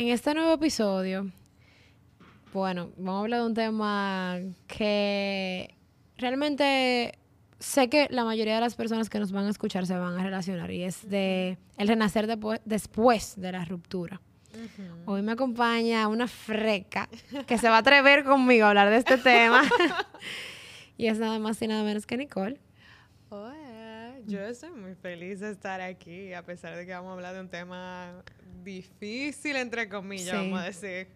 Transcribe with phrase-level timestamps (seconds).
[0.00, 1.30] En este nuevo episodio,
[2.54, 5.74] bueno, vamos a hablar de un tema que
[6.16, 7.18] realmente
[7.58, 10.22] sé que la mayoría de las personas que nos van a escuchar se van a
[10.22, 12.26] relacionar y es de el renacer
[12.64, 14.22] después de la ruptura.
[15.04, 17.06] Hoy me acompaña una freca
[17.46, 19.64] que se va a atrever conmigo a hablar de este tema.
[20.96, 22.58] y es nada más y nada menos que Nicole.
[24.26, 27.40] Yo estoy muy feliz de estar aquí, a pesar de que vamos a hablar de
[27.40, 28.22] un tema
[28.62, 31.08] difícil, entre comillas, vamos a decir.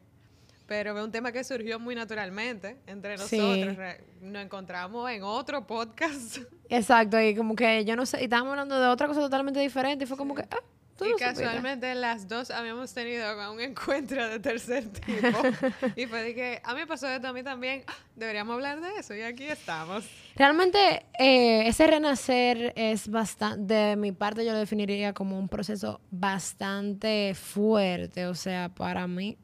[0.66, 3.76] Pero es un tema que surgió muy naturalmente entre nosotros.
[4.22, 6.38] Nos encontramos en otro podcast.
[6.70, 10.04] Exacto, y como que yo no sé, y estábamos hablando de otra cosa totalmente diferente,
[10.04, 10.62] y fue como que, ah,
[11.00, 15.12] y casualmente las dos habíamos tenido un encuentro de tercer tipo.
[15.96, 17.82] y fue de que a mí pasó esto, a mí también.
[17.86, 17.94] ¡Ah!
[18.14, 20.08] Deberíamos hablar de eso y aquí estamos.
[20.36, 26.00] Realmente eh, ese renacer es bastante, de mi parte yo lo definiría como un proceso
[26.10, 28.26] bastante fuerte.
[28.26, 29.36] O sea, para mí,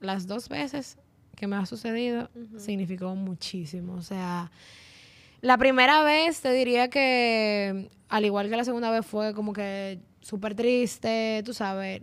[0.00, 0.98] las dos veces
[1.34, 3.94] que me ha sucedido significó muchísimo.
[3.94, 4.50] O sea,
[5.40, 10.00] la primera vez te diría que, al igual que la segunda vez, fue como que
[10.26, 12.02] súper triste, tú sabes,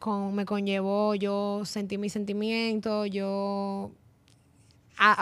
[0.00, 3.92] con, me conllevó, yo sentí mis sentimientos, yo,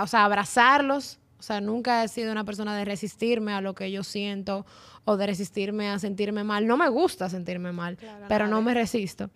[0.00, 1.18] o sea, abrazarlos.
[1.38, 4.64] O sea, nunca he sido una persona de resistirme a lo que yo siento
[5.04, 6.68] o de resistirme a sentirme mal.
[6.68, 9.28] No me gusta sentirme mal, pero no me resisto.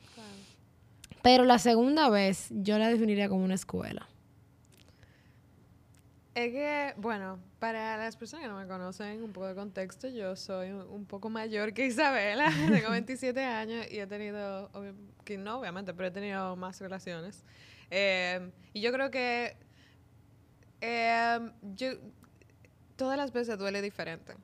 [1.20, 4.08] Pero la segunda vez yo la definiría como una escuela.
[6.36, 10.36] Es que, bueno, para las personas que no me conocen, un poco de contexto, yo
[10.36, 14.70] soy un, poco mayor que Isabela, tengo 27 años y he tenido,
[15.24, 17.42] que no obviamente, pero he tenido más relaciones.
[17.88, 19.56] Em, y yo creo que
[20.82, 21.92] em, yo,
[22.96, 24.34] todas las veces duele diferente.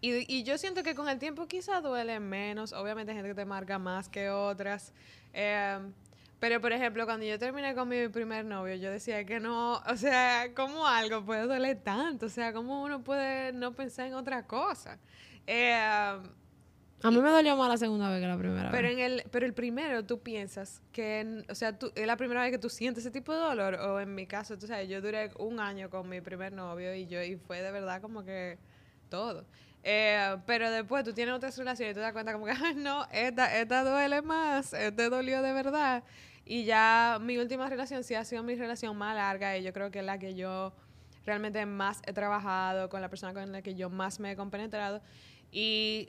[0.00, 3.34] Y, y, yo siento que con el tiempo quizá duele menos, obviamente hay gente que
[3.34, 4.94] te marca más que otras.
[5.34, 5.80] Eh,
[6.42, 9.96] pero, por ejemplo, cuando yo terminé con mi primer novio, yo decía que no, o
[9.96, 12.26] sea, ¿cómo algo puede doler tanto?
[12.26, 14.98] O sea, ¿cómo uno puede no pensar en otra cosa?
[15.46, 18.98] Eh, a mí me dolió más la segunda vez que la primera pero vez.
[18.98, 22.50] En el, pero el primero, tú piensas que, o sea, tú, es la primera vez
[22.50, 23.74] que tú sientes ese tipo de dolor.
[23.74, 27.06] O en mi caso, tú sabes, yo duré un año con mi primer novio y
[27.06, 28.58] yo y fue de verdad como que
[29.08, 29.44] todo.
[29.84, 32.74] Eh, pero después tú tienes otras relaciones y tú te das cuenta como que, ay,
[32.74, 36.02] no, esta, esta duele más, este dolió de verdad.
[36.44, 39.90] Y ya mi última relación sí ha sido mi relación más larga y yo creo
[39.90, 40.72] que es la que yo
[41.24, 45.00] realmente más he trabajado, con la persona con la que yo más me he compenetrado.
[45.50, 46.08] Y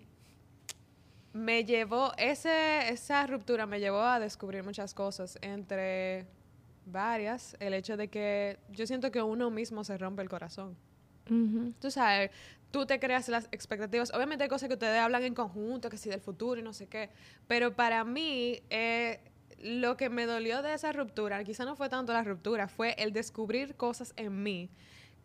[1.33, 6.25] me llevó, ese, esa ruptura me llevó a descubrir muchas cosas, entre
[6.85, 10.75] varias, el hecho de que yo siento que uno mismo se rompe el corazón.
[11.79, 12.31] Tú sabes,
[12.69, 14.13] tú te creas las expectativas.
[14.13, 16.88] Obviamente hay cosas que ustedes hablan en conjunto, que sí del futuro y no sé
[16.88, 17.09] qué,
[17.47, 18.61] pero para mí...
[18.69, 19.19] Eh,
[19.61, 23.13] lo que me dolió de esa ruptura, quizá no fue tanto la ruptura, fue el
[23.13, 24.69] descubrir cosas en mí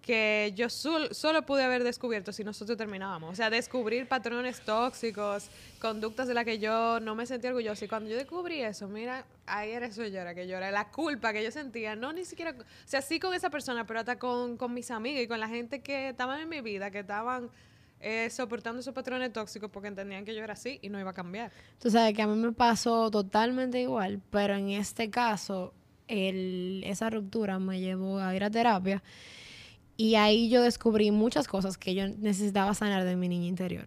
[0.00, 3.30] que yo solo pude haber descubierto si nosotros terminábamos.
[3.30, 5.50] O sea, descubrir patrones tóxicos,
[5.80, 7.84] conductas de las que yo no me sentía orgullosa.
[7.84, 10.70] Y cuando yo descubrí eso, mira, ahí era eso llora, que llora.
[10.70, 14.00] La culpa que yo sentía, no ni siquiera, o sea, sí con esa persona, pero
[14.00, 17.00] hasta con, con mis amigas y con la gente que estaban en mi vida, que
[17.00, 17.50] estaban
[18.00, 21.14] eh, soportando esos patrones tóxicos porque entendían que yo era así y no iba a
[21.14, 21.50] cambiar.
[21.80, 25.74] Tú sabes que a mí me pasó totalmente igual, pero en este caso,
[26.06, 29.02] el, esa ruptura me llevó a ir a terapia
[29.96, 33.86] y ahí yo descubrí muchas cosas que yo necesitaba sanar de mi niña interior.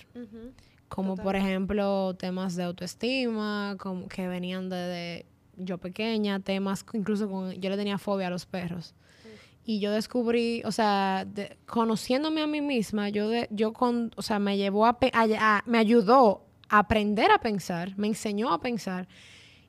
[0.89, 7.53] Como por ejemplo temas de autoestima, como que venían de, yo pequeña, temas incluso con,
[7.53, 8.93] yo le tenía fobia a los perros
[9.63, 11.27] y yo descubrí, o sea,
[11.67, 14.97] conociéndome a mí misma, yo, de, yo con, o sea, me llevó a,
[15.65, 19.07] me ayudó a aprender a pensar, me enseñó a pensar.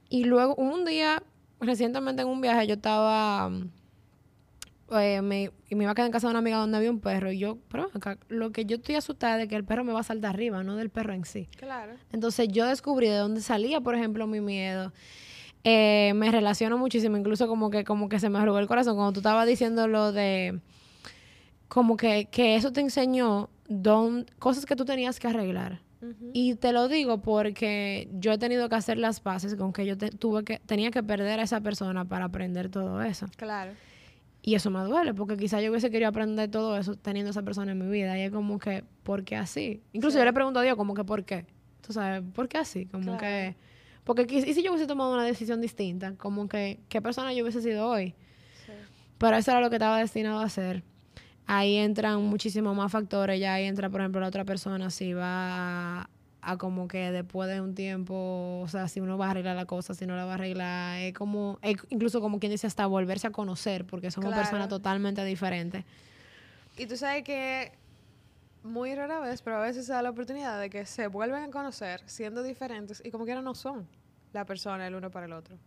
[0.08, 1.22] Y luego un día,
[1.60, 3.50] recientemente en un viaje, yo estaba,
[4.92, 7.00] eh, me, y me iba a quedar en casa de una amiga donde había un
[7.00, 7.30] perro.
[7.30, 9.92] Y yo, pero acá, lo que yo estoy asustada es de que el perro me
[9.92, 11.48] va a saltar arriba, no del perro en sí.
[11.56, 11.94] Claro.
[12.12, 14.92] Entonces yo descubrí de dónde salía, por ejemplo, mi miedo.
[15.64, 19.12] Eh, me relaciono muchísimo, incluso como que, como que se me arrugó el corazón cuando
[19.12, 20.60] tú estabas diciendo lo de
[21.68, 25.80] como que, que eso te enseñó don, cosas que tú tenías que arreglar.
[26.32, 29.96] Y te lo digo porque yo he tenido que hacer las paces con que yo
[29.96, 33.26] tuve que, tenía que perder a esa persona para aprender todo eso.
[33.36, 33.70] Claro.
[34.42, 37.42] Y eso me duele, porque quizá yo hubiese querido aprender todo eso teniendo a esa
[37.42, 38.18] persona en mi vida.
[38.18, 39.80] Y es como que, ¿por qué así?
[39.92, 41.46] Incluso yo le pregunto a Dios, como que, ¿por qué?
[41.86, 42.86] Tú sabes, ¿por qué así?
[42.86, 43.54] Como que
[44.04, 47.62] porque y si yo hubiese tomado una decisión distinta, como que qué persona yo hubiese
[47.62, 48.14] sido hoy.
[49.18, 50.82] Pero eso era lo que estaba destinado a hacer.
[51.46, 53.38] Ahí entran muchísimos más factores.
[53.40, 56.08] Ya ahí entra, por ejemplo, la otra persona si va
[56.44, 59.64] a como que después de un tiempo, o sea, si uno va a arreglar la
[59.66, 62.84] cosa, si no la va a arreglar, es como, es incluso como quien dice hasta
[62.86, 64.42] volverse a conocer, porque somos Claro.
[64.42, 65.84] personas totalmente diferentes.
[66.76, 67.70] Y tú sabes que
[68.62, 71.50] muy rara vez, pero a veces se da la oportunidad de que se vuelven a
[71.50, 73.88] conocer siendo diferentes y como quiera no son
[74.32, 75.58] la persona el uno para el otro.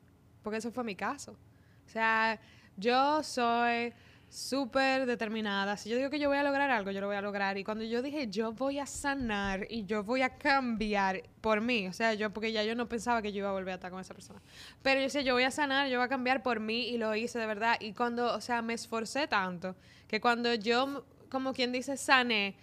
[0.41, 1.31] Porque eso fue mi caso.
[1.31, 2.39] O sea,
[2.77, 3.93] yo soy
[4.29, 5.77] súper determinada.
[5.77, 7.57] Si yo digo que yo voy a lograr algo, yo lo voy a lograr.
[7.57, 11.87] Y cuando yo dije yo voy a sanar y yo voy a cambiar por mí,
[11.87, 13.91] o sea, yo, porque ya yo no pensaba que yo iba a volver a estar
[13.91, 14.41] con esa persona.
[14.81, 17.15] Pero yo decía, yo voy a sanar, yo voy a cambiar por mí y lo
[17.15, 17.77] hice de verdad.
[17.79, 19.75] Y cuando, o sea, me esforcé tanto
[20.07, 22.55] que cuando yo, como quien dice, sané,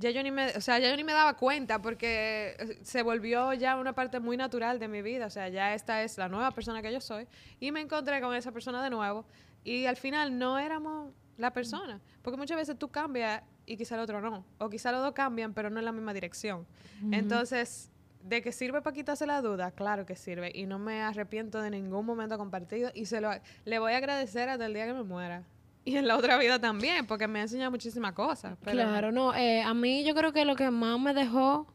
[0.00, 3.02] ya yo ni me, o sea, ya yo ni me daba cuenta porque eh, se
[3.02, 6.28] volvió ya una parte muy natural de mi vida, o sea, ya esta es la
[6.28, 7.28] nueva persona que yo soy.
[7.60, 9.26] Y me encontré con esa persona de nuevo.
[9.62, 14.00] Y al final no éramos la persona, porque muchas veces tú cambias y quizá el
[14.00, 16.66] otro no, o quizá los dos cambian pero no en la misma dirección.
[17.12, 17.90] Entonces,
[18.22, 19.70] ¿de que sirve para quitarse la duda?
[19.70, 20.50] Claro que sirve.
[20.54, 22.90] Y no me arrepiento de ningún momento compartido.
[22.94, 23.30] Y se lo
[23.64, 25.44] le voy a agradecer hasta el día que me muera.
[25.84, 28.56] Y en la otra vida también, porque me ha enseñado muchísimas cosas.
[28.62, 31.66] pero- Claro, no, eh, a mí yo creo que lo que más me dejó,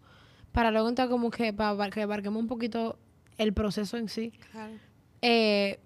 [0.51, 2.97] para luego entrar como que, para que abarquemos un poquito
[3.37, 4.73] el proceso en sí, Claro.
[5.21, 5.79] eh,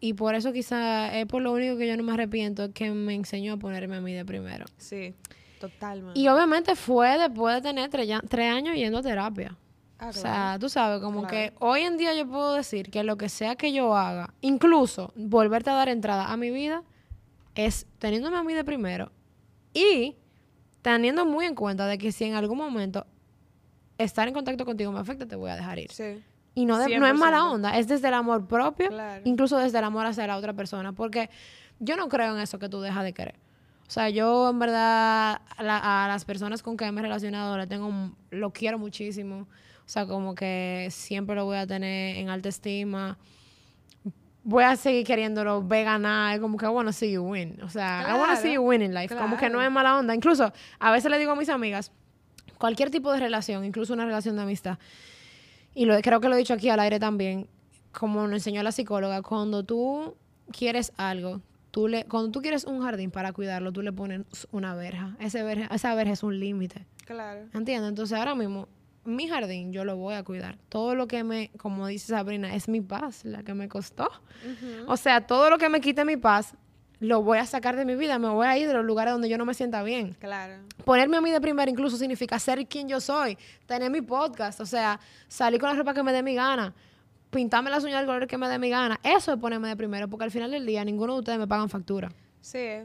[0.00, 2.90] y por eso quizá es por lo único que yo no me arrepiento, es que
[2.90, 4.64] me enseñó a ponerme a mí de primero.
[4.78, 5.14] Sí,
[5.60, 6.18] totalmente.
[6.18, 9.56] Y obviamente fue después de tener tres, años yendo a terapia.
[9.98, 10.12] Ah, O claro.
[10.12, 11.30] sea, tú sabes, como Claro.
[11.30, 15.12] que hoy en día yo puedo decir que lo que sea que yo haga, incluso
[15.14, 16.82] volverte a dar entrada a mi vida,
[17.54, 19.10] es teniéndome a mí de primero
[19.74, 20.16] y
[20.82, 23.06] teniendo muy en cuenta de que si en algún momento
[23.98, 25.90] estar en contacto contigo me afecta, te voy a dejar ir.
[25.92, 26.22] Sí,
[26.54, 27.52] Y no, de- no es mala 100%.
[27.52, 29.22] onda, es desde el amor propio, Claro.
[29.24, 31.28] incluso desde el amor hacia la otra persona, porque
[31.80, 33.34] yo no creo en eso que tú dejas de querer.
[33.86, 37.58] O sea, yo en verdad a, la- a las personas con que me he relacionado
[37.58, 39.48] le tengo, lo quiero muchísimo.
[39.84, 43.18] O sea, como que siempre lo voy a tener en alta estima.
[44.42, 47.60] Voy a seguir queriéndolo, ve ganar, como que I wanna see you win.
[47.62, 49.14] O sea, I wanna see Claro, you win in life.
[49.14, 49.68] Como que no claro.
[49.68, 50.14] es mala onda.
[50.14, 51.92] Incluso, a veces le digo a mis amigas,
[52.58, 54.78] cualquier tipo de relación, incluso una relación de amistad,
[55.74, 57.48] y lo, creo que lo he dicho aquí al aire también,
[57.92, 60.16] como nos enseñó la psicóloga, cuando tú
[60.52, 61.40] quieres algo,
[61.70, 64.22] tú le, cuando tú quieres un jardín para cuidarlo, tú le pones
[64.52, 65.16] una verja.
[65.20, 66.86] Ese verja esa verja es un límite.
[67.04, 67.46] claro.
[67.52, 67.88] ¿Entiendes?
[67.90, 68.68] Entonces ahora mismo,
[69.04, 70.58] mi jardín yo lo voy a cuidar.
[70.68, 74.08] Todo lo que me, como dice Sabrina, es mi paz, la que me costó.
[74.86, 76.54] O sea, todo lo que me quite mi paz,
[76.98, 78.18] lo voy a sacar de mi vida.
[78.18, 80.54] Me voy a ir de los lugares donde yo no me sienta bien Claro.
[80.84, 84.66] ponerme a mí de primero incluso significa ser quien yo soy, tener mi podcast, o
[84.66, 86.74] sea, salir con la ropa que me dé mi gana,
[87.30, 89.00] pintarme las uñas del color que me dé mi gana.
[89.02, 91.70] Eso es ponerme de primero, porque al final del día ninguno de ustedes me pagan
[91.70, 92.10] factura.
[92.42, 92.80] Sí.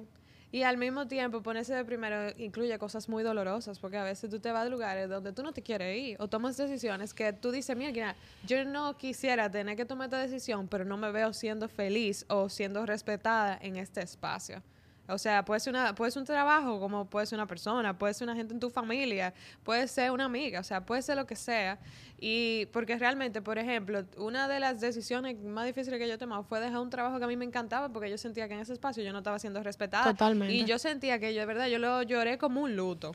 [0.56, 4.40] Y al mismo tiempo, ponerse de primero incluye cosas muy dolorosas, porque a veces tú
[4.40, 7.52] te vas a lugares donde tú no te quieres ir, o tomas decisiones que tú
[7.52, 8.16] dices, mira,
[8.48, 12.48] yo no quisiera tener que tomar esta decisión, pero no me veo siendo feliz o
[12.48, 14.62] siendo respetada en este espacio.
[15.08, 18.14] O sea, puede ser, una, puede ser un trabajo, como puede ser una persona, puede
[18.14, 21.28] ser una gente en tu familia, puede ser una amiga, o sea, puede ser lo
[21.28, 21.80] que sea.
[22.20, 26.44] Y porque realmente, por ejemplo, una de las decisiones más difíciles que yo he tomado
[26.44, 28.74] fue dejar un trabajo que a mí me encantaba porque yo sentía que en ese
[28.74, 30.12] espacio yo no estaba siendo respetada.
[30.12, 30.54] Totalmente.
[30.54, 33.14] Y yo sentía que yo, de verdad, yo lo lloré como un luto.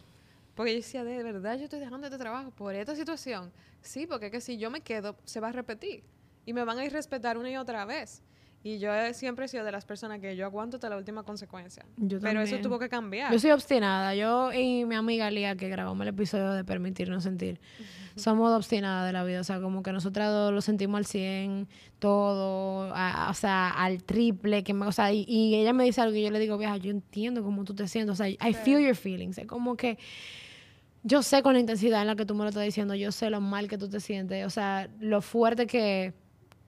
[0.54, 3.50] Porque yo decía, de verdad, yo estoy dejando este trabajo por esta situación.
[3.80, 6.04] Sí, porque es que si yo me quedo, se va a repetir.
[6.46, 8.22] Y me van a ir respetar una y otra vez.
[8.62, 11.22] Y yo he- siempre he sido de las personas que yo aguanto hasta la última
[11.22, 11.82] consecuencia.
[11.96, 13.32] Yo Pero eso tuvo que cambiar.
[13.32, 14.14] Yo soy obstinada.
[14.14, 17.58] Yo y mi amiga Lía, que grabamos el episodio de Permitirnos Sentir,
[18.16, 19.40] somos obstinadas de la vida.
[19.40, 21.68] O sea, como que nosotras dos lo sentimos al 100,
[21.98, 24.62] todo, a- o sea, al triple.
[24.62, 26.76] Que me, o sea, y, y ella me dice algo y yo le digo, vieja,
[26.76, 28.12] yo entiendo cómo tú te sientes.
[28.12, 29.38] O sea, I feel your feelings.
[29.38, 29.96] Es como que
[31.02, 33.30] yo sé con la intensidad en la que tú me lo estás diciendo, yo sé
[33.30, 34.44] lo mal que tú te sientes.
[34.46, 36.12] O sea, lo fuerte que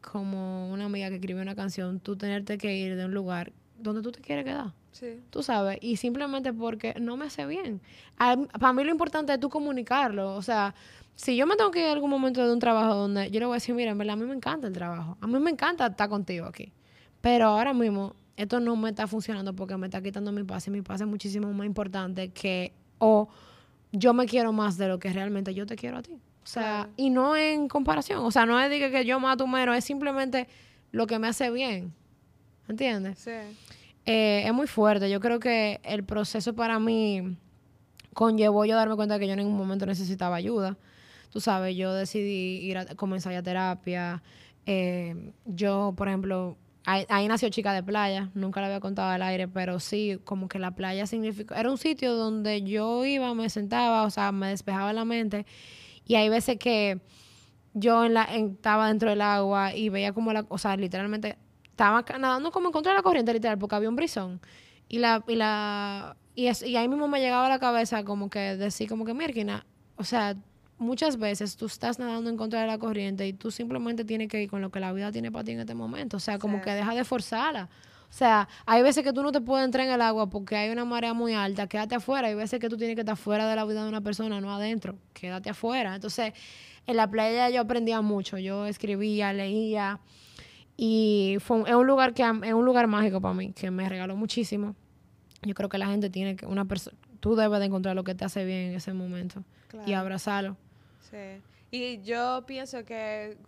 [0.02, 4.02] como una amiga que escribió una canción, tú tenerte que ir de un lugar donde
[4.02, 5.20] tú te quieres quedar Sí.
[5.30, 7.80] tú sabes, y simplemente porque no me hace bien.
[8.18, 10.74] Para mí lo importante es tú comunicarlo, o sea,
[11.14, 13.46] si yo me tengo que ir a algún momento de un trabajo donde yo le
[13.46, 15.50] voy a decir, mira, en verdad a mí me encanta el trabajo, a mí me
[15.50, 16.72] encanta estar contigo aquí,
[17.22, 20.70] pero ahora mismo esto no me está funcionando porque me está quitando mi paz y
[20.70, 23.28] mi paz es muchísimo más importante que, o
[23.92, 26.18] yo me quiero más de lo que realmente yo te quiero a ti.
[26.44, 29.76] O sea, y no en comparación, o sea, no es de que, yo mato menos,
[29.76, 30.48] es simplemente
[30.90, 31.94] lo que me hace bien.
[32.68, 33.18] ¿Entiendes?
[33.18, 33.30] Sí.
[34.06, 35.08] Eh, es muy fuerte.
[35.08, 37.36] Yo creo que el proceso para mí
[38.12, 40.76] conllevó yo darme cuenta de que yo en ningún momento necesitaba ayuda.
[41.30, 44.22] Tú sabes, yo decidí ir a comenzar ya terapia.
[44.66, 48.30] Eh, yo, por ejemplo, ahí, ahí nació Chica de Playa.
[48.34, 51.54] Nunca le había contado al aire, pero sí, como que la playa significó...
[51.54, 55.46] Era un sitio donde yo iba, me sentaba, o sea, me despejaba la mente
[56.06, 57.00] Y hay veces que
[57.74, 62.04] yo en la, estaba dentro del agua y veía como la, o sea, literalmente estaba
[62.18, 64.40] nadando como en contra de la corriente, literal, porque había un brisón.
[64.88, 68.56] Y la, y la, y, y ahí mismo me llegaba a la cabeza como que
[68.56, 69.66] decir como que, Mirkina,
[69.96, 70.36] o sea,
[70.78, 74.42] muchas veces tú estás nadando en contra de la corriente y tú simplemente tienes que
[74.42, 76.18] ir con lo que la vida tiene para ti en este momento.
[76.18, 77.70] O sea, como que deja de forzarla.
[78.12, 80.68] O sea, hay veces que tú no te puedes entrar en el agua porque hay
[80.68, 82.28] una marea muy alta, quédate afuera.
[82.28, 84.54] Hay veces que tú tienes que estar fuera de la vida de una persona, no
[84.54, 85.94] adentro, quédate afuera.
[85.94, 86.34] Entonces,
[86.86, 89.98] en la playa yo aprendía mucho, yo escribía, leía
[90.76, 94.14] y fue es un lugar que es un lugar mágico para mí, que me regaló
[94.14, 94.76] muchísimo.
[95.40, 98.14] Yo creo que la gente tiene que, una persona, tú debes de encontrar lo que
[98.14, 99.42] te hace bien en ese momento
[99.86, 100.58] y abrazarlo.
[101.10, 101.40] Sí.
[101.74, 103.38] Y yo pienso que,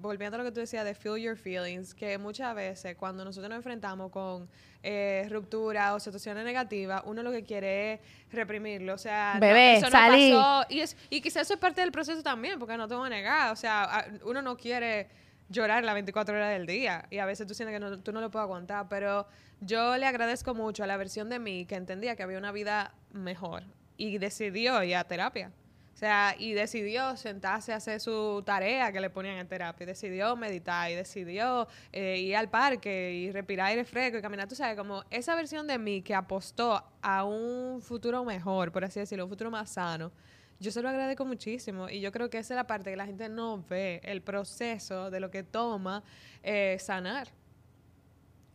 [0.00, 3.48] volviendo a lo que tú decías de feel your feelings, que muchas veces cuando nosotros
[3.48, 4.48] nos enfrentamos con
[4.82, 8.00] eh, ruptura o situaciones negativas, uno lo que quiere es
[8.32, 8.94] reprimirlo.
[8.94, 10.32] O sea, Bebé, eso salí.
[10.32, 10.66] pasó.
[10.68, 13.10] Y, es, y quizás eso es parte del proceso también, porque no te voy a
[13.10, 13.52] negar.
[13.52, 15.06] O sea, uno no quiere
[15.48, 18.32] llorar las 24 horas del día y a veces tú sientes que tú no lo
[18.32, 19.28] puedes aguantar, pero
[19.60, 22.94] yo le agradezco mucho a la versión de mí que entendía que había una vida
[23.12, 23.62] mejor
[23.96, 25.52] y decidió ir a terapia.
[26.00, 29.84] O sea, y decidió sentarse a hacer su tarea que le ponían en terapia.
[29.84, 34.48] Decidió meditar y decidió eh, ir al parque y respirar aire fresco y caminar.
[34.48, 38.98] Tú sabes, como esa versión de mí que apostó a un futuro mejor, por así
[38.98, 40.10] decirlo, un futuro más sano.
[40.58, 43.04] Yo se lo agradezco muchísimo y yo creo que esa es la parte que la
[43.04, 46.02] gente no ve, el proceso de lo que toma
[46.42, 47.28] eh, sanar.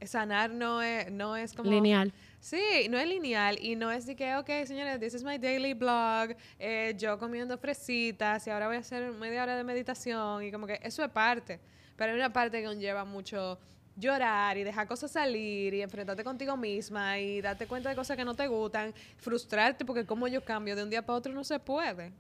[0.08, 1.70] Sanar no es, no es como...
[1.70, 2.14] Lineal.
[2.40, 5.74] Sí, no es lineal y no es de que, ok, señores, this is my daily
[5.74, 10.52] blog, eh, yo comiendo fresitas y ahora voy a hacer media hora de meditación y
[10.52, 11.60] como que eso es parte,
[11.96, 13.58] pero hay una parte que conlleva mucho
[13.96, 18.26] llorar y dejar cosas salir y enfrentarte contigo misma y darte cuenta de cosas que
[18.26, 21.58] no te gustan, frustrarte porque como yo cambio de un día para otro no se
[21.58, 22.12] puede.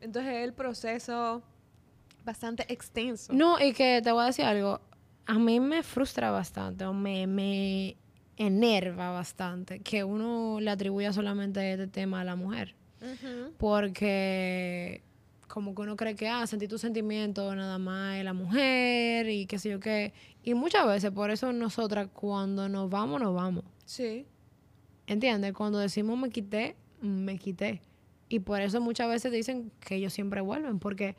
[0.00, 1.42] Entonces es el proceso
[2.24, 3.32] bastante extenso.
[3.32, 4.80] No, y que te voy a decir algo,
[5.26, 7.96] a mí me frustra bastante o me, me
[8.36, 12.74] enerva bastante que uno le atribuya solamente este tema a la mujer.
[13.58, 15.02] Porque
[15.46, 19.46] como que uno cree que, ah, sentir tu sentimiento nada más es la mujer y
[19.46, 20.14] qué sé yo qué.
[20.42, 23.64] Y muchas veces, por eso nosotras cuando nos vamos, nos vamos.
[23.84, 24.26] Sí.
[25.06, 25.52] ¿Entiendes?
[25.52, 27.82] Cuando decimos me quité, me quité.
[28.30, 31.14] Y por eso muchas veces dicen que ellos siempre vuelven, porque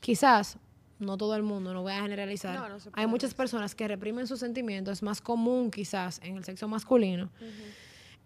[0.00, 0.58] quizás
[0.98, 2.54] no todo el mundo, no voy a generalizar.
[2.92, 7.30] Hay muchas personas que reprimen sus sentimientos, es más común quizás en el sexo masculino.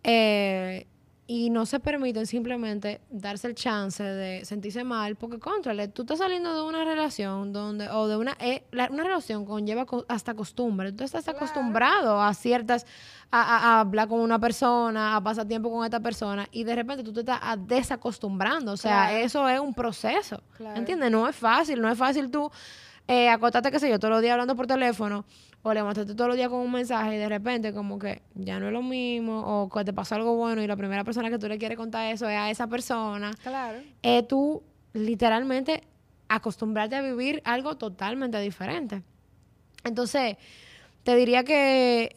[0.05, 0.87] eh,
[1.33, 6.19] y no se permiten simplemente darse el chance de sentirse mal, porque contrale, tú estás
[6.19, 11.05] saliendo de una relación donde, o de una, eh, una relación conlleva hasta costumbre, tú
[11.05, 12.85] estás acostumbrado a ciertas,
[13.31, 17.13] a, hablar con una persona, a pasar tiempo con esta persona, y de repente tú
[17.13, 20.43] te estás desacostumbrando, o sea, eso es un proceso,
[20.75, 21.13] ¿entiendes?
[21.13, 22.51] No es fácil, no es fácil tú
[23.11, 25.25] eh, qué sé yo, todos los días hablando por teléfono,
[25.63, 28.69] o levantaste todos los días con un mensaje y de repente como que ya no
[28.69, 31.49] es lo mismo o que te pasó algo bueno y la primera persona que tú
[31.49, 33.33] le quieres contar eso es a esa persona.
[33.43, 33.79] Claro.
[34.03, 34.63] Es tú
[34.93, 35.83] literalmente
[36.29, 39.03] acostumbrarte a vivir algo totalmente diferente.
[39.83, 40.37] Entonces,
[41.03, 42.17] te diría que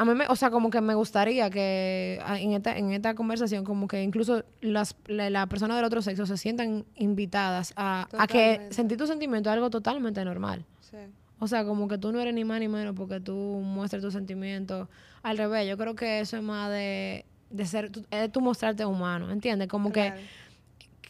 [0.00, 3.66] a mí, me, o sea, como que me gustaría que en esta, en esta conversación,
[3.66, 8.66] como que incluso las la, personas del otro sexo se sientan invitadas a, a que
[8.70, 10.64] sentir tu sentimiento es algo totalmente normal.
[10.80, 10.96] Sí.
[11.38, 14.14] O sea, como que tú no eres ni más ni menos porque tú muestras tus
[14.14, 14.88] sentimientos.
[15.22, 19.30] Al revés, yo creo que eso es más de, de ser, es tú mostrarte humano,
[19.30, 19.68] ¿entiendes?
[19.68, 20.14] Como que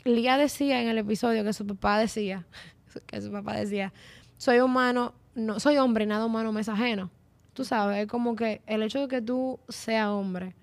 [0.02, 2.44] Lía decía en el episodio que su papá decía,
[3.06, 3.92] que su papá decía,
[4.36, 7.08] soy humano, no, soy hombre, nada humano me es ajeno.
[7.52, 10.54] Tú sabes, es como que el hecho de que tú seas hombre,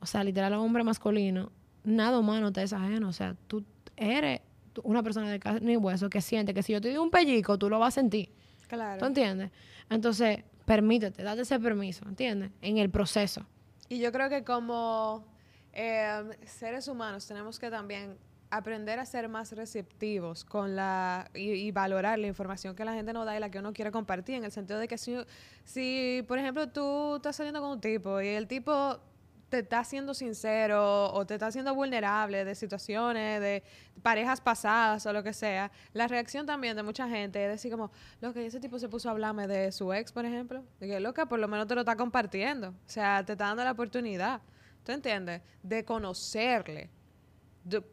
[0.00, 1.52] o sea, literal hombre masculino,
[1.84, 3.08] nada humano te es ajeno.
[3.08, 3.64] O sea, tú
[3.96, 4.40] eres
[4.82, 7.58] una persona de carne y hueso que siente que si yo te doy un pellico,
[7.58, 8.30] tú lo vas a sentir.
[8.68, 8.98] Claro.
[8.98, 9.50] ¿Tú entiendes?
[9.88, 12.50] Entonces, permítete, date ese permiso, ¿entiendes?
[12.60, 13.46] En el proceso.
[13.88, 15.24] Y yo creo que como
[15.72, 18.16] em, seres humanos tenemos que también
[18.50, 23.26] aprender a ser más receptivos con la y, valorar la información que la gente nos
[23.26, 25.16] da y la que uno quiere compartir en el sentido de que si,
[25.64, 29.00] si por ejemplo tú estás saliendo con un tipo y el tipo
[29.48, 33.62] te está siendo sincero o te está siendo vulnerable de situaciones, de
[34.02, 37.92] parejas pasadas o lo que sea, la reacción también de mucha gente es decir como,
[38.20, 41.00] lo que ese tipo se puso a hablarme de su ex, por ejemplo, de que
[41.00, 44.40] loca, por lo menos te lo está compartiendo, o sea, te está dando la oportunidad,
[44.82, 45.42] ¿tú entiendes?
[45.62, 46.90] De conocerle.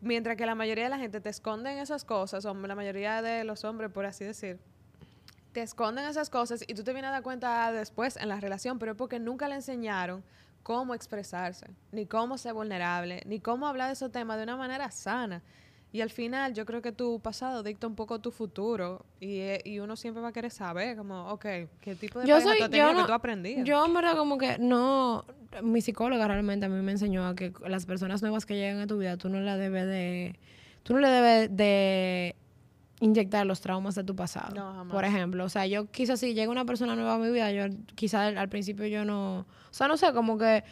[0.02, 3.44] Mientras que la mayoría de la gente te esconden esas cosas, o la mayoría de
[3.44, 4.60] los hombres, por así decir,
[5.52, 8.80] te esconden esas cosas y tú te vienes a dar cuenta después en la relación,
[8.80, 10.24] pero es porque nunca le enseñaron
[10.64, 14.92] cómo expresarse, ni cómo ser vulnerable, ni cómo hablar de esos temas de una manera
[14.92, 15.42] sana.
[15.94, 19.62] Y al final yo creo que tu pasado dicta un poco tu futuro y, eh,
[19.66, 21.46] y uno siempre va a querer saber como, ok,
[21.82, 23.66] ¿qué tipo de Yo soy- tú has tenido yo que tú aprendías?
[23.66, 25.26] Yo en verdad como que no,
[25.62, 28.88] mi psicóloga realmente a mí me enseñó a que las personas nuevas que llegan a
[28.88, 30.40] tu vida, tú no la debes de,
[30.84, 32.36] tú no le debes de
[33.02, 34.56] inyectar los traumas de tu pasado.
[34.56, 34.94] No, jamás.
[34.94, 37.66] Por ejemplo, o sea, yo quizás si llega una persona nueva a mi vida, yo
[37.96, 40.64] quizás al, principio yo no, o sea, no sé, como que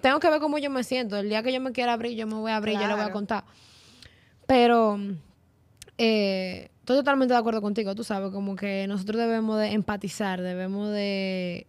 [0.00, 1.16] tengo que ver cómo yo me siento.
[1.16, 3.00] El día que yo me quiera abrir, yo me voy a abrir, yo le voy
[3.00, 3.12] a Claro.
[3.12, 3.44] contar.
[4.48, 4.98] Pero
[5.98, 10.90] eh, estoy totalmente de acuerdo contigo, tú sabes, como que nosotros debemos de empatizar, debemos
[10.90, 11.66] de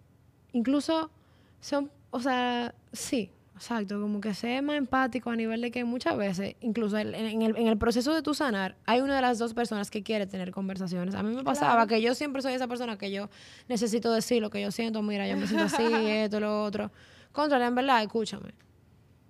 [0.53, 1.11] incluso
[1.59, 6.15] son, o sea, sí, exacto, como que ser más empático a nivel de que muchas
[6.15, 9.53] veces, incluso en, el, en el proceso de tu sanar, hay una de las dos
[9.53, 11.15] personas que quiere tener conversaciones.
[11.15, 11.87] A mí me pasaba Claro.
[11.87, 13.29] que yo siempre soy esa persona que yo
[13.67, 16.91] necesito decir lo que yo siento, mira, yo me siento así, esto, lo otro.
[17.33, 18.53] Contra, en verdad, escúchame.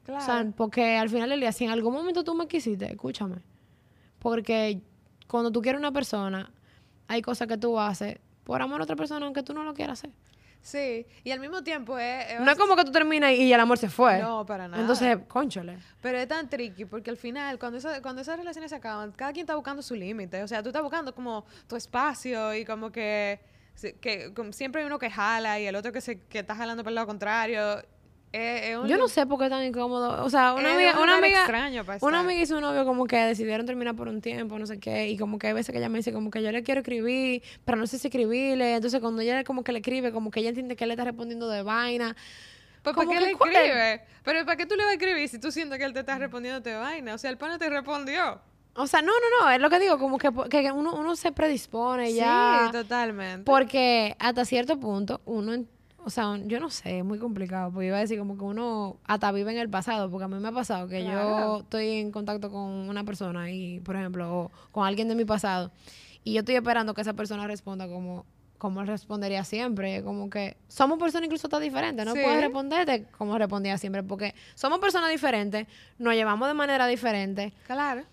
[0.10, 0.24] Claro.
[0.24, 3.38] O sea, porque al final del día, si en algún momento tú me quisiste, escúchame.
[4.20, 4.82] Porque
[5.28, 6.52] cuando tú quieres una persona,
[7.08, 10.00] hay cosas que tú haces por amor a otra persona, aunque tú no lo quieras
[10.00, 10.12] hacer.
[10.62, 12.32] sí, y al mismo tiempo es...
[12.32, 14.20] es No es como que tú terminas y el amor se fue.
[14.20, 14.82] No, para nada.
[14.82, 15.78] Entonces, conchole.
[16.02, 19.32] Pero es tan tricky porque al final, cuando, esa- cuando esas relaciones se acaban, cada
[19.32, 20.44] quien está buscando su límite.
[20.44, 23.40] O sea, tú estás buscando como tu espacio y como que,
[24.02, 26.84] que como siempre hay uno que jala y el otro que, se, que está jalando
[26.84, 27.82] por el lado contrario.
[28.32, 30.24] Un Yo no sé por qué es tan incómodo.
[30.24, 33.18] O sea, una amiga, un una amiga, extraño una amiga y su novio como que
[33.18, 35.90] decidieron terminar por un tiempo, no sé qué, y como que hay veces que ella
[35.90, 38.76] me dice como que yo le quiero escribir, pero no sé si escribirle.
[38.76, 41.06] Entonces cuando ella como que le escribe, como que ella entiende que él le está
[41.06, 42.16] respondiendo de vaina.
[42.84, 44.02] Pues, ¿Para qué que le cuál- escribe?
[44.24, 46.18] Pero ¿para qué tú le vas a escribir si tú sientes que él te está
[46.18, 47.16] respondiendo de vaina?
[47.16, 48.42] O sea, el pana te respondió.
[48.76, 51.32] O sea, no, no, no, es lo que digo, como que, que uno, uno se
[51.32, 52.68] predispone ya.
[52.68, 53.44] Sí, totalmente.
[53.44, 55.66] Porque hasta cierto punto uno,
[56.06, 58.98] o sea, yo no sé, es muy complicado, porque iba a decir como que uno
[59.06, 62.12] hasta vive en el pasado, porque a mí me ha pasado que yo estoy en
[62.12, 65.72] contacto con una persona y, por ejemplo, o con alguien de mi pasado,
[66.24, 68.26] y yo estoy esperando que esa persona responda como
[68.58, 72.20] como respondería siempre, como que somos personas incluso tan diferentes, no Sí.
[72.22, 75.66] puedes responderte como respondía siempre, porque somos personas diferentes,
[75.98, 78.04] nos llevamos de manera diferente, Claro.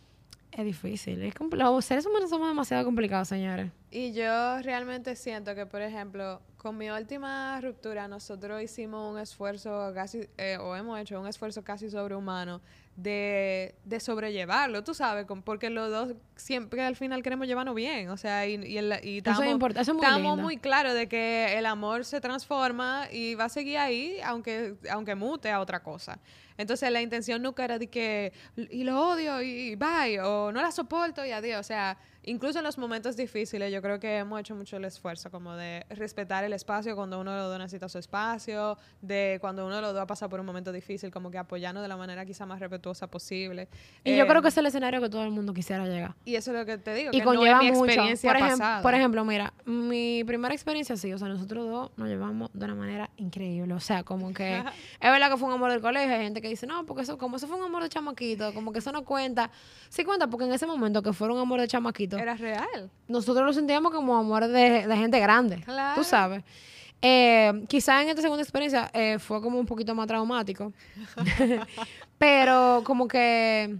[0.57, 3.71] Es difícil, es los seres humanos somos demasiado complicados, señores.
[3.90, 9.92] Y yo realmente siento que, por ejemplo, con mi última ruptura, nosotros hicimos un esfuerzo
[9.95, 12.62] casi, eh, o hemos hecho un esfuerzo casi sobrehumano
[12.97, 18.09] de, de sobrellevarlo, tú sabes, con- porque los dos siempre al final queremos llevarnos bien,
[18.09, 20.57] o sea, y, y, el- y Eso estamos, es importante, eso es muy estamos muy
[20.57, 25.51] claros de que el amor se transforma y va a seguir ahí, aunque, aunque mute
[25.51, 26.19] a otra cosa.
[26.59, 30.73] Entonces la intención nunca era de que, y lo odio y bye, o no la
[30.73, 31.61] soporto y adiós.
[31.61, 35.31] O sea, incluso en los momentos difíciles yo creo que hemos hecho mucho el esfuerzo
[35.31, 39.65] como de respetar el espacio cuando uno de los dos necesita su espacio, de cuando
[39.65, 41.97] uno de los dos ha pasado por un momento difícil, como que apoyarnos de la
[41.97, 43.69] manera quizá más respetuosa posible.
[44.05, 46.15] Y yo Eh, creo que es el escenario que todo el mundo quisiera llegar.
[46.25, 47.85] Y eso es lo que te digo, Y que no conlleva es mi mucho.
[47.93, 48.83] experiencia Por, ejem- pasada.
[48.83, 52.75] por ejemplo, mira, mi primera experiencia sí, o sea, nosotros dos nos llevamos de una
[52.75, 53.73] manera increíble.
[53.75, 54.59] O sea, como que
[55.01, 56.12] es verdad que fue un amor del colegio.
[56.15, 58.73] Hay gente que dice, no, porque eso, como eso fue un amor de chamaquito, como
[58.73, 59.51] que eso no cuenta.
[59.89, 62.91] Sí cuenta, porque en ese momento que fue un amor de chamaquito, Era real.
[63.09, 65.63] nosotros lo sentíamos como amor de, de gente grande.
[65.65, 65.95] Claro.
[65.95, 66.43] Tú sabes.
[67.03, 70.73] Eh, quizá en esta segunda experiencia eh, fue como un poquito más traumático.
[72.19, 73.77] Pero como que.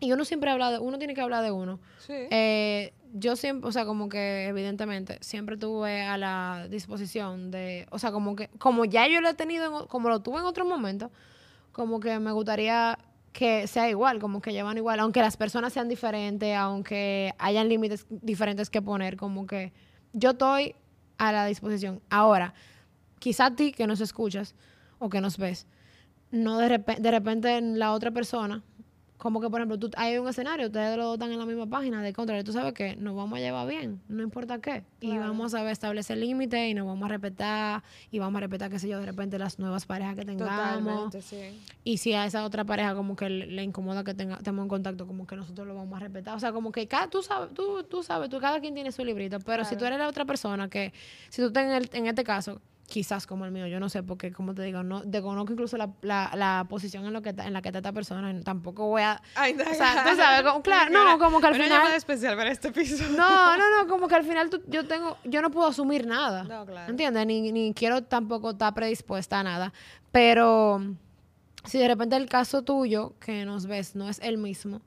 [0.00, 0.78] Y uno siempre habla de.
[0.78, 1.78] Uno tiene que hablar de uno.
[1.98, 2.14] Sí.
[2.30, 7.98] Eh, yo siempre, o sea, como que evidentemente siempre tuve a la disposición de, o
[7.98, 10.68] sea, como que, como ya yo lo he tenido, en como lo tuve en otros
[10.68, 11.10] momentos,
[11.72, 12.98] como que me gustaría
[13.38, 18.04] que sea igual, como que llevan igual, aunque las personas sean diferentes, aunque hayan límites
[18.10, 19.72] diferentes que poner, como que
[20.12, 20.74] yo estoy
[21.18, 22.00] a la disposición.
[22.10, 22.52] Ahora,
[23.20, 24.56] quizá a ti que nos escuchas
[24.98, 25.68] o que nos ves,
[26.32, 28.64] no de, repe- de repente la otra persona,
[29.18, 31.66] como que por ejemplo, tú, hay un escenario, ustedes los dos están en la misma
[31.66, 35.18] página, de contra, tú sabes que nos vamos a llevar bien, no importa qué, y
[35.18, 38.78] vamos a saber establecer límites y nos vamos a respetar, y vamos a respetar, qué
[38.78, 40.52] sé yo, de repente las nuevas parejas que tengamos,
[41.12, 41.60] Totalmente, sí.
[41.84, 44.68] y si a esa otra pareja como que le, le incomoda que tenga, estemos en
[44.68, 46.36] contacto, como que nosotros lo vamos a respetar.
[46.36, 49.04] O sea, como que cada, tú sabes, tú, tú sabes, tú, cada quien tiene su
[49.04, 49.38] librito.
[49.40, 50.92] Pero si tú eres la otra persona que,
[51.28, 54.02] si tú estás en, el- en este caso, quizás como el mío, yo no sé,
[54.02, 57.46] porque como te digo, no desconozco incluso la, la, la posición en, lo que está-
[57.46, 58.34] en la que está esta persona.
[58.42, 59.20] tampoco voy a...
[59.34, 61.68] Ay, O sea, tú sabes, como- claro, no, como que al final...
[61.68, 63.10] llamada especial para este episodio.
[63.16, 66.44] No, no, no, como que al final tú- yo tengo, yo no puedo asumir nada.
[66.44, 66.90] No, claro.
[66.90, 67.26] ¿Entiendes?
[67.26, 69.72] Ni, ni quiero tampoco estar predispuesta a nada.
[70.10, 70.80] Pero
[71.64, 74.80] si de repente el caso tuyo que nos ves no es el mismo,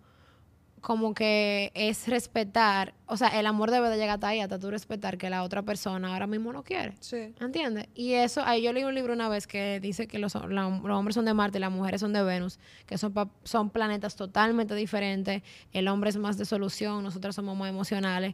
[0.82, 4.72] como que es respetar, o sea, el amor debe de llegar hasta ahí, hasta tú
[4.72, 6.96] respetar que la otra persona ahora mismo no quiere.
[7.00, 7.34] Sí.
[7.40, 7.88] ¿Entiendes?
[7.94, 10.98] Y eso, ahí yo leí un libro una vez que dice que los, la- los
[10.98, 14.16] hombres son de Marte y las mujeres son de Venus, que son, pa- son planetas
[14.16, 15.44] totalmente diferentes.
[15.72, 18.34] El hombre es más de solución, nosotros somos más emocionales.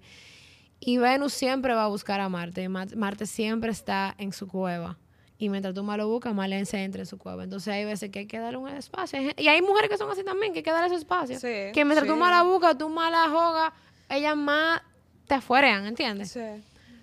[0.79, 2.69] Y Venus siempre va a buscar a Marte.
[2.69, 4.97] Marte siempre está en su cueva.
[5.39, 7.43] Y mientras tú más lo buscas, más le se entra en su cueva.
[7.43, 9.19] Entonces hay veces que hay que darle un espacio.
[9.37, 11.39] Y hay mujeres que son así también, que hay que darle ese espacio.
[11.39, 13.71] Sí, que mientras tú más la buscas, tú más la jogas,
[14.09, 14.81] ellas más
[15.27, 16.31] te afuerean, ¿entiendes?
[16.31, 16.39] Sí.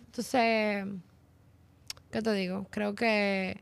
[0.07, 0.87] Entonces,
[2.11, 2.67] ¿qué te digo?
[2.71, 3.61] Creo que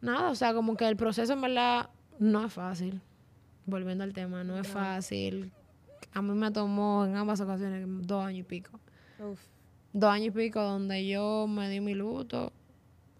[0.00, 3.00] nada, o sea, como que el proceso en verdad no es fácil.
[3.66, 4.74] Volviendo al tema, no es No.
[4.74, 5.52] fácil.
[6.14, 8.80] A mí me tomó en ambas ocasiones dos años y pico.
[9.20, 9.38] Uf.
[9.92, 12.52] Dos años y pico donde yo me di mi luto.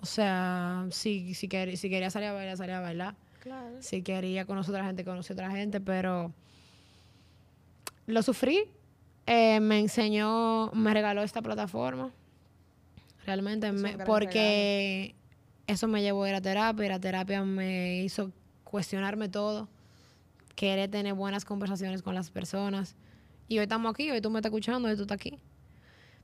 [0.01, 3.15] O sea, si, si, quer- si quería salir a bailar, salía a bailar.
[3.41, 3.77] Claro.
[3.81, 6.33] Si quería conocer a otra gente, conocí a otra gente, pero
[8.07, 8.65] lo sufrí.
[9.27, 12.11] Eh, me enseñó, me regaló esta plataforma.
[13.27, 15.15] Realmente, me- porque
[15.67, 18.33] eso me llevó a ir a terapia y la terapia me hizo
[18.65, 19.69] cuestionarme todo,
[20.55, 22.97] querer tener buenas conversaciones con las personas.
[23.49, 25.39] Y hoy estamos aquí, hoy tú me estás escuchando, hoy tú estás aquí.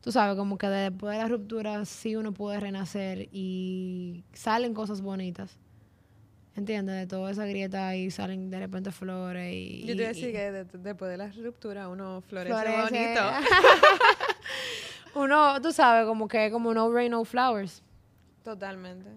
[0.05, 5.01] Tú sabes, como que después de la ruptura sí uno puede renacer y salen cosas
[5.01, 5.57] bonitas.
[6.55, 6.95] ¿Entiendes?
[6.97, 9.81] De toda esa grieta y salen de repente flores y...
[9.87, 12.83] Yo te iba a decir que de- después de la ruptura uno florece, florece.
[12.83, 13.23] bonito.
[15.15, 17.83] uno, tú sabes, como que como no rain, no flowers.
[18.43, 19.09] Totalmente.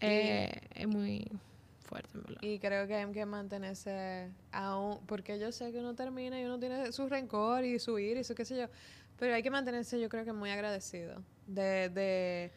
[0.00, 1.30] Eh, es muy
[1.84, 2.40] fuerte, en verdad.
[2.40, 6.58] Y creo que hay que mantenerse aún, porque yo sé que uno termina y uno
[6.58, 8.68] tiene su rencor y su ira y su qué sé yo,
[9.18, 11.22] pero hay que mantenerse yo creo que muy agradecido.
[11.46, 12.52] De, de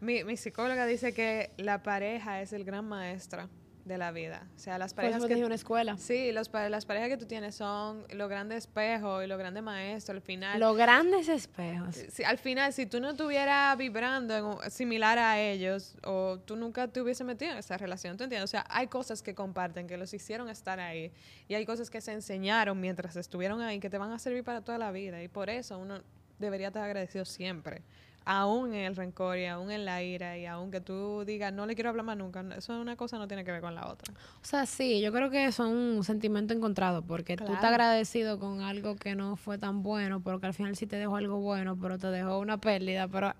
[0.00, 3.48] mi, mi psicóloga dice que la pareja es el gran maestra
[3.84, 4.46] de la vida.
[4.56, 5.44] O sea, las parejas me que...
[5.44, 5.96] una escuela.
[5.96, 10.16] Sí, los, las parejas que tú tienes son los grandes espejos y los grandes maestros.
[10.16, 11.96] Al final, Los grandes espejos.
[11.96, 16.88] si, al final, si tú no estuvieras vibrando en similar a ellos, o tú nunca
[16.88, 18.48] te hubiese metido en esa relación, ¿tú entiendes?
[18.48, 21.12] O sea, hay cosas que comparten, que los hicieron estar ahí,
[21.48, 24.60] y hay cosas que se enseñaron mientras estuvieron ahí, que te van a servir para
[24.62, 26.00] toda la vida, y por eso uno
[26.38, 27.82] debería estar agradecido siempre,
[28.24, 31.66] aún en el rencor y aún en la ira, y aún que tú digas, no
[31.66, 33.88] le quiero hablar más nunca, eso es una cosa no tiene que ver con la
[33.88, 34.12] otra.
[34.14, 37.68] O sea, sí, yo creo que son un sentimiento encontrado, porque tú estás Claro.
[37.74, 41.40] agradecido con algo que no fue tan bueno, porque al final sí te dejó algo
[41.40, 43.34] bueno, pero te dejó una pérdida, pero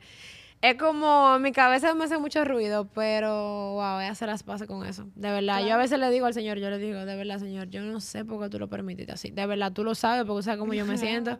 [0.62, 4.66] es como, mi cabeza me hace mucho ruido, pero wow, voy a hacer las paces
[4.66, 5.06] con eso.
[5.14, 5.78] De verdad, yo a Claro.
[5.80, 8.42] veces le digo al Señor, yo le digo, de verdad, Señor, yo no sé por
[8.42, 9.30] qué tú lo permitiste así.
[9.30, 11.38] De verdad, tú lo sabes, porque sabes cómo yo me siento.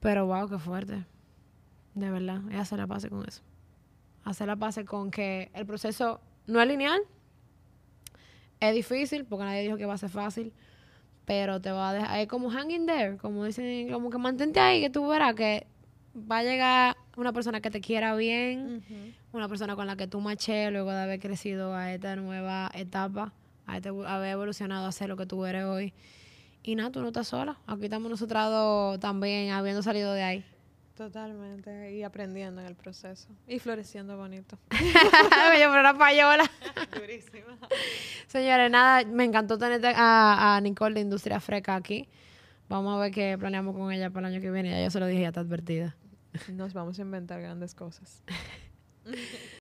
[0.00, 1.04] Pero wow, qué fuerte.
[1.94, 3.42] De verdad, es hacer la paz con eso.
[4.24, 7.00] Hacer la paz con que el proceso no es lineal,
[8.60, 10.52] es difícil, porque nadie dijo que va a ser fácil,
[11.24, 14.80] pero te va a dejar, es como hanging there, como dicen, como que mantente ahí,
[14.80, 15.66] que tú verás que
[16.14, 18.82] va a llegar una persona que te quiera bien,
[19.32, 23.32] una persona con la que tú maché luego de haber crecido a esta nueva etapa,
[23.66, 25.92] a este, haber evolucionado a ser lo que tú eres hoy.
[26.62, 27.58] Y nada, tú no estás sola.
[27.66, 30.44] Aquí estamos nosotras dos también habiendo salido de ahí.
[30.98, 34.58] Totalmente, y aprendiendo en el proceso, y floreciendo bonito.
[34.72, 36.42] Me llevo una payola.
[36.92, 37.56] Durísima.
[38.26, 42.08] Señores, nada, me encantó tener a, a Nicole de Industria Freca aquí.
[42.68, 44.70] Vamos a ver qué planeamos con ella para el año que viene.
[44.70, 45.94] Ya yo se lo dije, ya está advertida.
[46.52, 48.24] Nos vamos a inventar grandes cosas.